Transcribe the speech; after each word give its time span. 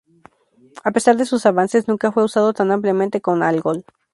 A 0.83 0.89
pesar 0.89 1.15
de 1.15 1.27
sus 1.27 1.45
avances, 1.45 1.87
nunca 1.87 2.11
fue 2.11 2.23
usado 2.23 2.53
tan 2.53 2.71
ampliamente 2.71 3.21
con 3.21 3.43
Algol. 3.43 3.85